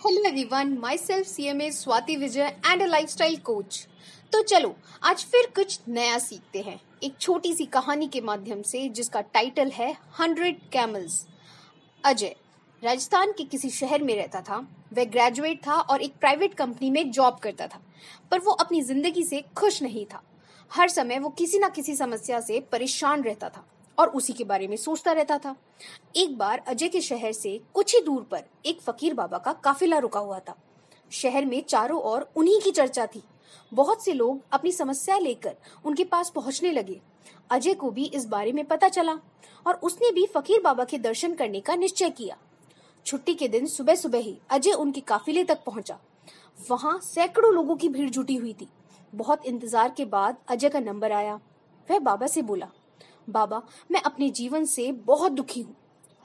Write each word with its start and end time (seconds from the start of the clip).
Hello 0.00 0.22
everyone 0.28 0.72
myself 0.98 1.26
C 1.26 1.44
M 1.48 1.60
A 1.62 1.70
Swati 1.70 2.14
Vijay 2.16 2.46
and 2.66 2.82
a 2.82 2.86
lifestyle 2.86 3.36
coach 3.44 3.76
तो 4.32 4.40
चलो, 4.42 4.74
आज 5.02 5.24
फिर 5.24 5.46
कुछ 5.56 5.78
नया 5.88 6.18
सीखते 6.18 6.60
हैं। 6.60 6.78
एक 7.04 7.14
छोटी 7.20 7.52
सी 7.54 7.64
कहानी 7.66 8.08
के 8.08 8.20
माध्यम 8.20 8.60
से, 8.62 8.88
जिसका 8.88 9.20
टाइटल 9.20 9.70
है 9.70 9.90
हंड्रेड 10.20 10.58
कैमल्स 10.72 11.26
अजय, 12.04 12.34
राजस्थान 12.82 13.32
के 13.32 13.44
किसी 13.44 13.70
शहर 13.70 14.02
में 14.02 14.14
रहता 14.16 14.40
था। 14.40 14.56
वह 14.92 15.04
ग्रेजुएट 15.06 15.66
था 15.66 15.74
और 15.74 16.02
एक 16.02 16.16
प्राइवेट 16.20 16.54
कंपनी 16.54 16.90
में 16.90 17.10
जॉब 17.10 17.38
करता 17.38 17.66
था। 17.66 17.80
पर 18.30 18.38
वो 18.38 18.52
अपनी 18.54 18.82
ज़िंदगी 18.82 19.22
से 19.22 19.42
खुश 19.56 19.82
नहीं 19.82 20.04
था। 20.06 20.22
हर 20.70 20.88
समय 20.88 21.18
वो 21.18 21.28
किसी 21.38 21.58
ना 21.58 21.68
किसी 21.70 21.94
समस्या 21.96 22.40
से 22.40 22.60
परेशान 22.72 23.22
रहता 23.22 23.48
था। 23.48 23.66
और 23.98 24.08
उसी 24.08 24.32
के 24.32 24.44
बारे 24.44 24.66
में 24.68 24.76
सोचता 24.76 25.12
रहता 25.12 25.38
था। 25.38 25.54
एक 26.16 26.36
बार 26.38 26.62
अजय 26.68 26.88
के 26.88 27.00
शहर 27.00 27.32
से 27.32 27.60
कुछ 27.74 27.94
ही 27.94 28.00
दूर 28.00 28.22
पर 28.22 28.44
एक 28.66 28.80
फकीर 28.80 29.14
बाबा 29.14 29.38
का 29.38 29.52
काफिला 29.54 29.98
रुका 29.98 30.20
हुआ 30.20 30.38
था। 30.38 30.56
शहर 31.12 31.44
में 31.44 31.62
चारों 31.62 32.00
ओर 32.02 32.28
उन्हीं 32.36 32.60
की 32.60 32.70
चर्चा 32.70 33.06
थी। 33.06 33.22
बहुत 33.72 34.04
से 34.04 34.12
लोग 34.12 34.40
अपनी 34.52 34.72
समस्या 34.72 35.18
लेकर 35.18 35.56
उनके 35.84 36.04
पास 36.04 36.30
पहुँचने 36.30 36.72
लगे। 36.72 37.00
अजय 37.50 37.74
को 37.74 37.90
भी 37.90 38.04
इस 38.04 38.26
बारे 38.26 38.52
में 38.52 38.64
पता 38.64 38.88
चला 38.88 39.18
और 39.66 39.74
उसने 39.82 40.10
भी 40.12 40.26
फकीर 40.26 40.60
बाबा 40.60 40.84
के 40.84 40.98
दर्शन 40.98 41.34
करने 41.34 41.60
का 41.60 41.74
निश्चय 41.74 42.10
किया। 42.10 42.36
छुट्टी 43.06 43.34
के 43.34 43.48
दिन 43.48 43.66
सुबह 43.66 43.94
सुबह 43.94 44.18
ही 44.18 44.36
अजय 44.50 44.72
उनके 44.72 45.00
काफिले 45.00 45.44
तक 45.44 45.64
पहुँचा। 45.66 45.98
वहाँ 46.70 46.98
सैकड़ों 47.02 47.52
लोगों 47.54 47.76
की 47.76 47.88
भीड़ 47.88 48.08
जुटी 48.10 48.36
हुई 48.36 48.52
थी। 48.52 48.68
बहुत 49.12 49.46
इंतज़ार 49.46 49.94
के 49.96 50.04
बाद 50.04 50.36
अजय 50.48 50.68
का 50.68 50.80
नंबर 50.80 51.12
आया। 51.12 51.34
वह 51.88 51.98
बाबा 51.98 52.26
से 52.26 52.42
बोला 52.42 52.68
बाबा, 53.28 53.60
मैं 53.90 54.00
अपने 54.02 54.28
जीवन 54.30 54.64
से 54.64 54.90
बहुत 55.06 55.32
दुखी 55.32 55.60
हूँ। 55.60 55.74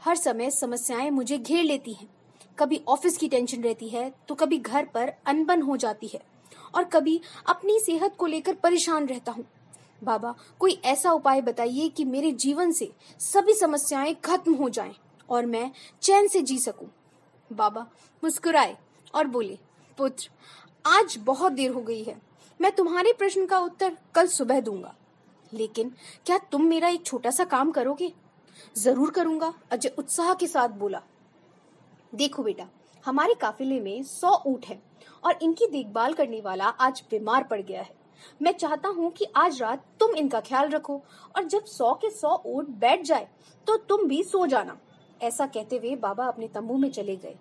हर 0.01 0.15
समय 0.15 0.49
समस्याएँ 0.51 1.09
मुझे 1.09 1.37
घेर 1.37 1.63
लेती 1.63 1.93
हैं। 1.93 2.07
कभी 2.57 2.81
ऑफ़िस 2.87 3.17
की 3.17 3.27
टेंशन 3.27 3.63
रहती 3.63 3.87
है 3.89 4.09
तो 4.27 4.35
कभी 4.35 4.57
घर 4.57 4.85
पर 4.85 5.13
अनबन 5.27 5.61
हो 5.61 5.77
जाती 5.77 6.07
है, 6.07 6.21
और 6.75 6.83
कभी 6.83 7.19
अपनी 7.47 7.79
सेहत 7.79 8.15
को 8.17 8.25
लेकर 8.25 8.53
परेशान 8.53 9.07
रहता 9.07 9.31
हूँ। 9.31 9.45
बाबा, 10.01 10.33
कोई 10.59 10.79
ऐसा 10.85 11.11
उपाय 11.11 11.41
बताइए 11.41 11.87
कि 11.89 12.05
मेरे 12.05 12.31
जीवन 12.33 12.71
से 12.71 12.91
सभी 13.21 13.53
समस्याएँ 13.53 14.15
खत्म 14.25 14.53
हो 14.53 14.69
जाएँ 14.69 14.93
और 15.29 15.45
मैं 15.45 15.71
चैन 16.01 16.27
से 16.27 16.41
जी 16.41 16.57
सकूँ। 16.59 16.87
बाबा, 17.51 17.87
मुस्कुराए 18.23 18.77
और 19.13 19.27
बोले, 19.27 19.57
पुत्र, 19.97 20.29
आज 20.85 21.17
बहुत 21.19 21.51
देर 21.51 21.71
हो 21.71 21.81
गई 21.81 22.03
है। 22.03 22.21
मैं 22.59 22.71
तुम्हारे 22.71 23.13
प्रश्न 23.13 23.45
का 23.45 23.59
उत्तर 23.59 23.97
कल 24.15 24.27
सुबह 24.27 24.59
दूँगा। 24.61 24.95
लेकिन 25.51 25.91
क्या 26.25 26.37
तुम 26.51 26.65
मेरा 26.65 26.87
एक 26.87 27.05
छोटा 27.05 27.31
सा 27.31 27.43
काम 27.45 27.71
करोगे? 27.71 28.11
ज़रूर 28.75 29.11
करूँगा, 29.11 29.53
अजय 29.71 29.93
उत्साह 29.97 30.33
के 30.33 30.47
साथ 30.47 30.69
बोला। 30.69 31.01
देखो 32.13 32.43
बेटा, 32.43 32.67
हमारे 33.05 33.33
काफिले 33.33 33.79
में 33.79 34.03
सौ 34.03 34.31
ऊँट 34.47 34.65
है 34.65 34.81
और 35.23 35.39
इनकी 35.41 35.67
देखभाल 35.67 36.13
करने 36.13 36.41
वाला 36.41 36.65
आज 36.65 37.03
बीमार 37.11 37.43
पड़ 37.43 37.61
गया 37.61 37.81
है। 37.81 37.97
मैं 38.41 38.51
चाहता 38.53 38.89
हूँ 38.89 39.11
कि 39.11 39.25
आज 39.37 39.61
रात 39.61 39.83
तुम 39.99 40.15
इनका 40.15 40.39
ख्याल 40.41 40.69
रखो 40.69 41.01
और 41.35 41.43
जब 41.45 41.65
सौ 41.67 41.93
के 41.95 42.09
सौ 42.11 42.35
ऊँट 42.47 42.69
बैठ 42.79 43.03
जाए 43.03 43.27
तो 43.67 43.75
तुम 43.79 44.07
भी 44.07 44.23
सो 44.23 44.45
जाना। 44.47 44.77
ऐसा 45.21 45.45
कहते 45.47 45.77
हुए 45.77 45.95
बाबा 45.97 46.25
अपने 46.25 46.47
तंबू 46.47 46.77
में 46.77 46.89
चले 46.91 47.15
गए। 47.15 47.35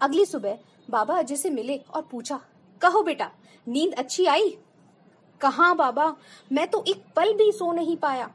अगली 0.00 0.24
सुबह 0.26 0.58
बाबा 0.88 1.18
अजय 1.18 1.36
से 1.36 1.50
मिले 1.50 1.76
और 1.76 2.02
पूछा, 2.02 2.40
कहो 2.80 3.02
बेटा, 3.02 3.30
नींद 3.66 3.94
अच्छी 3.94 4.26
आई? 4.26 4.56
कहा 5.40 5.72
बाबा? 5.74 6.14
मैं 6.52 6.66
तो 6.66 6.84
एक 6.88 7.04
पल 7.16 7.32
भी 7.32 7.50
सो 7.52 7.72
नहीं 7.72 7.96
पाया। 7.96 8.30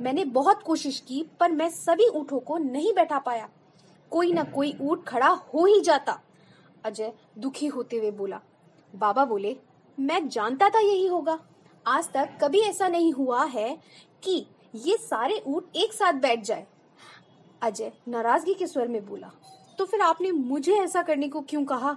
मैंने 0.00 0.24
बहुत 0.24 0.62
कोशिश 0.62 1.00
की, 1.00 1.24
पर 1.40 1.52
मैं 1.52 1.68
सभी 1.70 2.08
ऊँटों 2.08 2.40
को 2.40 2.58
नहीं 2.58 2.92
बैठा 2.92 3.18
पाया। 3.18 3.48
कोई 4.10 4.32
ना 4.32 4.42
कोई 4.44 4.74
ऊँट 4.80 5.04
खड़ा 5.04 5.28
हो 5.28 5.64
ही 5.66 5.80
जाता। 5.80 6.18
अजय 6.84 7.12
दुखी 7.38 7.66
होते 7.66 7.96
हुए 7.96 8.10
बोला। 8.10 8.40
बाबा 8.94 9.24
बोले, 9.24 9.56
मैं 9.98 10.28
जानता 10.28 10.68
था 10.68 10.80
यही 10.80 11.06
होगा। 11.06 11.38
आज 11.86 12.08
तक 12.08 12.36
कभी 12.42 12.60
ऐसा 12.60 12.88
नहीं 12.88 13.12
हुआ 13.12 13.44
है 13.44 13.78
कि 14.22 14.46
ये 14.74 14.96
सारे 14.96 15.42
ऊँट 15.46 15.76
एक 15.76 15.92
साथ 15.92 16.12
बैठ 16.12 16.44
जाए। 16.44 16.66
अजय 17.62 17.92
नाराज़गी 18.08 18.54
के 18.54 18.66
स्वर 18.66 18.88
में 18.88 19.04
बोला 19.06 19.30
तो 19.78 19.84
फिर 19.84 20.00
आपने 20.00 20.30
मुझे 20.30 20.74
ऐसा 20.74 21.02
करने 21.02 21.28
को 21.28 21.40
क्यों 21.40 21.64
कहा? 21.64 21.96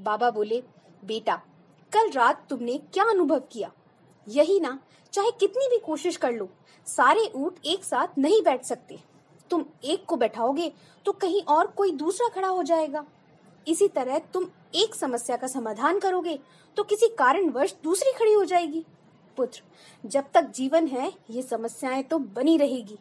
बाबा 0.00 0.30
बोले, 0.30 0.62
बेटा, 1.04 1.34
कल 1.92 2.10
रात 2.10 2.46
तुमने 2.50 2.78
क्या 2.92 3.04
अनुभव 3.04 3.42
किया? 3.52 3.70
यही 4.26 4.60
ना, 4.60 4.78
चाहे 5.12 5.30
कितनी 5.30 5.68
भी 5.68 5.78
कोशिश 5.78 6.16
कर 6.16 6.32
लो, 6.32 6.48
सारे 6.86 7.30
ऊँट 7.34 7.66
एक 7.66 7.84
साथ 7.84 8.18
नहीं 8.18 8.42
बैठ 8.42 8.64
सकते। 8.64 8.98
तुम 9.50 9.64
एक 9.84 10.04
को 10.04 10.16
बैठाओगे 10.16 10.72
तो 11.06 11.12
कहीं 11.12 11.42
और 11.44 11.66
कोई 11.66 11.90
दूसरा 11.92 12.28
खड़ा 12.28 12.48
हो 12.48 12.62
जाएगा। 12.62 13.04
इसी 13.66 13.88
तरह 13.88 14.18
तुम 14.34 14.46
एक 14.74 14.94
समस्या 14.94 15.36
का 15.36 15.46
समाधान 15.46 15.98
करोगे 15.98 16.38
तो 16.76 16.82
किसी 16.82 17.08
कारणवश 17.08 17.74
दूसरी 17.84 18.12
खड़ी 18.12 18.32
हो 18.32 18.44
जाएगी। 18.44 18.84
पुत्र, 19.38 19.62
जब 20.04 20.24
तक 20.34 20.50
जीवन 20.50 20.86
है, 20.86 21.12
ये 21.30 21.42
समस्याएँ 21.42 22.02
तो 22.02 22.18
बनी 22.18 22.56
रहेगी। 22.56 22.98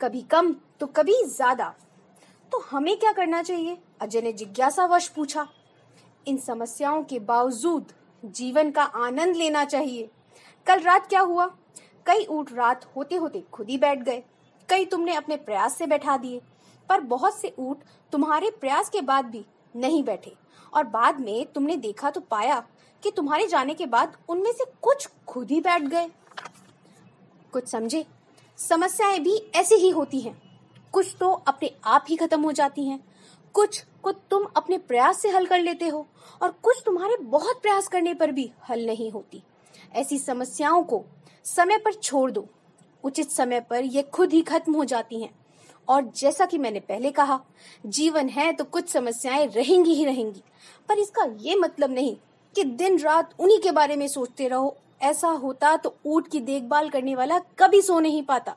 कभी 0.00 0.22
कम 0.22 0.54
तो 0.80 0.86
कभी 0.86 1.22
ज़्यादा। 1.24 1.74
तो 2.52 2.58
हमें 2.60 2.96
क्या 2.98 3.12
करना 3.12 3.42
चाहिए? 3.42 3.78
अजय 4.00 4.20
ने 4.20 4.32
जिज्ञासा 4.32 4.82
जिज्ञासावश 4.82 5.08
पूछा। 5.08 5.46
इन 6.26 6.36
समस्याओं 6.36 7.02
के 7.02 7.18
बावजूद 7.20 7.92
जीवन 8.24 8.70
का 8.70 8.82
आनंद 8.82 9.36
लेना 9.36 9.64
चाहिए। 9.64 10.08
कल 10.66 10.80
रात 10.80 11.06
क्या 11.06 11.20
हुआ? 11.20 11.46
कई 12.06 12.24
ऊट 12.24 12.52
रात 12.52 12.84
होते 12.96 13.16
होते 13.16 13.40
खुद 13.52 13.68
ही 13.70 13.76
बैठ 13.78 13.98
गए। 13.98 14.22
कई 14.68 14.84
तुमने 14.84 15.14
अपने 15.14 15.36
प्रयास 15.36 15.76
से 15.78 15.86
बैठा 15.86 16.16
दिए, 16.16 16.40
पर 16.88 17.00
बहुत 17.00 17.34
से 17.34 17.54
ऊट 17.58 17.82
तुम्हारे 18.12 18.50
प्रयास 18.50 18.88
के 18.88 19.00
बाद 19.00 19.24
भी 19.24 19.44
नहीं 19.74 20.02
बैठे। 20.04 20.34
और 20.72 20.84
बाद 20.84 21.20
में 21.20 21.44
तुमने 21.52 21.76
देखा 21.76 22.10
तो 22.10 22.20
पाया 22.20 22.62
कि 23.02 23.10
तुम्हारे 23.10 23.46
जाने 23.46 23.74
के 23.74 23.86
बाद 23.86 24.16
उनमें 24.28 24.52
से 24.52 24.64
कुछ 24.82 25.08
खुद 25.28 25.50
ही 25.50 25.60
बैठ 25.60 25.82
गए। 25.82 26.08
कुछ 27.52 27.68
समझे? 27.68 28.04
समस्याएँ 28.58 29.18
भी 29.18 29.36
ऐसी 29.54 29.74
ही 29.74 29.90
होती 29.90 30.20
हैं। 30.20 30.40
कुछ 30.92 31.14
तो 31.20 31.30
अपने 31.30 31.70
आप 31.84 32.04
ही 32.08 32.16
खत्म 32.16 32.40
हो 32.42 32.52
जाती 32.52 32.88
हैं। 32.88 33.00
कुछ 33.54 33.84
को 34.02 34.12
तुम 34.12 34.46
अपने 34.56 34.78
प्रयास 34.78 35.20
से 35.20 35.28
हल 35.28 35.46
कर 35.46 35.60
लेते 35.60 35.88
हो, 35.88 36.06
और 36.42 36.50
कुछ 36.62 36.82
तुम्हारे 36.86 37.16
बहुत 37.16 37.60
प्रयास 37.62 37.88
करने 37.88 38.14
पर 38.14 38.32
भी 38.32 38.50
हल 38.68 38.86
नहीं 38.86 39.10
होती। 39.10 39.42
ऐसी 39.94 40.18
समस्याओं 40.18 40.82
को 40.82 41.04
समय 41.44 41.78
पर 41.78 41.92
छोड़ 41.92 42.30
दो। 42.30 42.46
उचित 43.04 43.30
समय 43.30 43.60
पर 43.60 43.84
ये 43.84 44.02
खुद 44.02 44.32
ही 44.32 44.42
खत्म 44.42 44.74
हो 44.74 44.84
जाती 44.84 45.22
हैं। 45.22 45.34
और 45.88 46.12
जैसा 46.16 46.46
कि 46.46 46.58
मैंने 46.58 46.80
पहले 46.80 47.10
कहा, 47.10 47.40
जीवन 47.86 48.28
है 48.28 48.52
तो 48.52 48.64
कुछ 48.64 48.88
समस्याएँ 48.88 49.46
रहेंगी 49.46 49.94
ही 49.94 50.04
रहेंगी। 50.04 50.42
पर 50.88 50.98
इसका 50.98 51.36
ये 51.40 51.54
मतलब 51.54 51.90
नहीं 51.90 52.16
कि 52.54 52.64
दिन 52.64 52.98
रात 52.98 53.34
उन्हीं 53.38 53.58
के 53.58 53.72
बारे 53.72 53.96
में 53.96 54.08
सोचते 54.08 54.48
रहो। 54.48 54.76
ऐसा 55.02 55.28
होता 55.28 55.76
तो 55.76 55.96
ऊट 56.06 56.28
की 56.28 56.40
देखभाल 56.40 56.90
करने 56.90 57.14
वाला 57.14 57.38
कभी 57.38 57.82
सो 57.82 58.00
नहीं 58.00 58.22
पाता। 58.22 58.56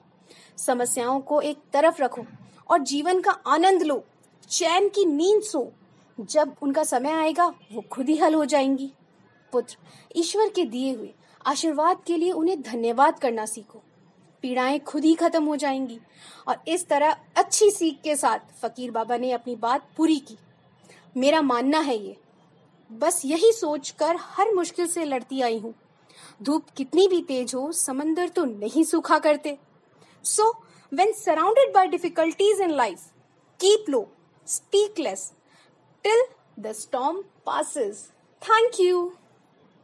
समस्याओं 0.57 1.19
को 1.19 1.41
एक 1.41 1.57
तरफ़ 1.73 2.01
रखो 2.01 2.25
और 2.69 2.79
जीवन 2.79 3.21
का 3.21 3.31
आनंद 3.31 3.83
लो। 3.83 4.03
चैन 4.49 4.89
की 4.89 5.05
नींद 5.05 5.41
सो। 5.41 5.71
जब 6.19 6.55
उनका 6.61 6.83
समय 6.83 7.11
आएगा, 7.11 7.47
वो 7.47 7.81
खुद 7.91 8.09
ही 8.09 8.17
हल 8.17 8.33
हो 8.33 8.45
जाएँगी। 8.45 8.93
पुत्र, 9.51 9.77
ईश्वर 10.15 10.49
के 10.49 10.63
दिए 10.63 10.93
हुए 10.93 11.13
आशीर्वाद 11.47 12.01
के 12.07 12.17
लिए 12.17 12.31
उन्हें 12.31 12.61
धन्यवाद 12.61 13.19
करना 13.19 13.45
सीखो। 13.45 13.81
पीड़ाएँ 14.43 14.79
खुद 14.79 15.05
ही 15.05 15.13
खत्म 15.15 15.43
हो 15.43 15.55
जाएँगी। 15.55 15.99
और 16.47 16.63
इस 16.67 16.87
तरह 16.87 17.15
अच्छी 17.35 17.69
सीख 17.71 17.99
के 18.03 18.15
साथ 18.15 18.39
फकीर 18.61 18.91
बाबा 18.91 19.17
ने 19.17 19.31
अपनी 19.31 19.55
बात 19.55 19.87
पूरी 19.97 20.19
की। 20.19 20.37
मेरा 21.15 21.41
मानना 21.41 21.79
है 21.79 21.97
ये। 21.97 22.15
बस 22.89 23.21
यही 23.25 23.51
सोचकर 23.51 24.17
हर 24.19 24.53
मुश्किल 24.53 24.87
से 24.87 25.05
लड़ती 25.05 25.41
आई 25.41 25.57
हूँ। 25.59 25.73
धूप 26.43 26.69
कितनी 26.77 27.07
भी 27.07 27.21
तेज 27.21 27.53
हो, 27.55 27.71
समंदर 27.71 28.29
तो 28.29 28.45
नहीं 28.45 28.83
सूखा 28.83 29.19
करते। 29.19 29.57
So 30.25 30.49
when 30.91 31.11
surrounded 31.13 31.73
by 31.73 31.87
difficulties 31.87 32.61
in 32.61 32.71
life 32.71 33.05
keep 33.59 33.89
low 33.89 34.07
speak 34.47 34.99
less 34.99 35.31
till 36.05 36.25
the 36.59 36.71
storm 36.71 37.21
passes 37.45 38.07
thank 38.41 38.79
you 38.79 39.11